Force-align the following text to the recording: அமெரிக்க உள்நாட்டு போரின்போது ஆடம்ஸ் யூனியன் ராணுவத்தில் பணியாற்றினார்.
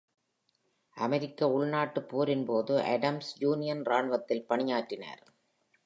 அமெரிக்க 0.97 1.49
உள்நாட்டு 1.49 2.01
போரின்போது 2.01 2.73
ஆடம்ஸ் 2.95 3.31
யூனியன் 3.39 3.83
ராணுவத்தில் 3.83 4.45
பணியாற்றினார். 4.45 5.23